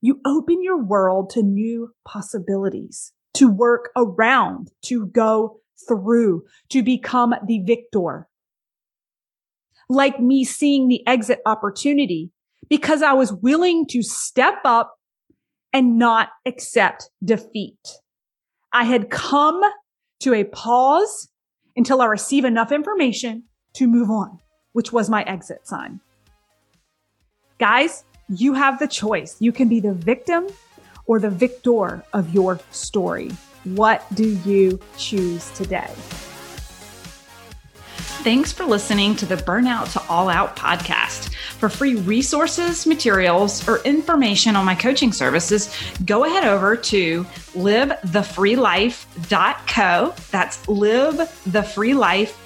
you 0.00 0.20
open 0.26 0.62
your 0.62 0.82
world 0.82 1.30
to 1.30 1.42
new 1.42 1.92
possibilities, 2.04 3.12
to 3.34 3.48
work 3.48 3.90
around, 3.96 4.70
to 4.82 5.06
go 5.06 5.60
through, 5.88 6.44
to 6.70 6.82
become 6.82 7.34
the 7.46 7.60
victor. 7.60 8.28
Like 9.88 10.20
me 10.20 10.44
seeing 10.44 10.88
the 10.88 11.06
exit 11.06 11.40
opportunity 11.46 12.30
because 12.68 13.02
I 13.02 13.12
was 13.12 13.32
willing 13.32 13.86
to 13.88 14.02
step 14.02 14.58
up 14.64 14.96
and 15.72 15.98
not 15.98 16.30
accept 16.44 17.10
defeat. 17.24 17.78
I 18.72 18.84
had 18.84 19.10
come 19.10 19.60
to 20.20 20.34
a 20.34 20.44
pause 20.44 21.28
until 21.76 22.02
I 22.02 22.06
receive 22.06 22.44
enough 22.44 22.72
information 22.72 23.44
to 23.76 23.86
move 23.86 24.10
on, 24.10 24.40
which 24.72 24.92
was 24.92 25.08
my 25.08 25.22
exit 25.24 25.66
sign. 25.66 26.00
Guys, 27.58 28.04
you 28.28 28.52
have 28.54 28.78
the 28.78 28.88
choice. 28.88 29.36
You 29.40 29.52
can 29.52 29.68
be 29.68 29.80
the 29.80 29.94
victim 29.94 30.46
or 31.06 31.18
the 31.20 31.30
victor 31.30 32.04
of 32.12 32.34
your 32.34 32.60
story. 32.70 33.30
What 33.64 34.04
do 34.14 34.36
you 34.44 34.78
choose 34.96 35.50
today? 35.52 35.90
Thanks 38.22 38.52
for 38.52 38.64
listening 38.64 39.16
to 39.16 39.26
the 39.26 39.36
Burnout 39.36 39.92
to 39.92 40.02
All 40.08 40.28
Out 40.28 40.56
podcast. 40.56 41.34
For 41.34 41.68
free 41.68 41.94
resources, 41.94 42.86
materials, 42.86 43.68
or 43.68 43.78
information 43.84 44.56
on 44.56 44.64
my 44.64 44.74
coaching 44.74 45.12
services, 45.12 45.72
go 46.04 46.24
ahead 46.24 46.44
over 46.44 46.74
to 46.76 47.24
livethefreelife.co. 47.54 50.14
That's 50.30 50.66
livethefreelife.co 50.66 52.45